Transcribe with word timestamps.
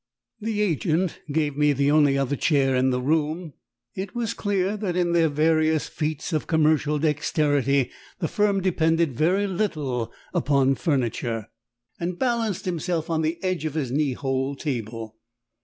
The 0.39 0.61
agent 0.61 1.21
gave 1.31 1.55
me 1.55 1.73
the 1.73 1.91
only 1.91 2.17
other 2.17 2.35
chair 2.35 2.75
in 2.75 2.89
the 2.89 2.99
room 3.03 3.53
it 3.93 4.15
was 4.15 4.33
clear 4.33 4.75
that 4.77 4.95
in 4.95 5.11
their 5.11 5.29
various 5.29 5.87
feats 5.87 6.33
of 6.33 6.47
commercial 6.47 6.97
dexterity 6.97 7.91
the 8.17 8.27
firm 8.27 8.61
depended 8.61 9.13
very 9.15 9.45
little 9.45 10.11
upon 10.33 10.73
furniture 10.73 11.49
and 11.99 12.17
balanced 12.17 12.65
himself 12.65 13.11
on 13.11 13.21
the 13.21 13.37
edge 13.43 13.63
of 13.63 13.75
his 13.75 13.91
knee 13.91 14.13
hole 14.13 14.55
table. 14.55 15.17